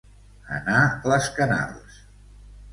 [0.55, 0.79] Anar
[1.13, 2.03] les canals.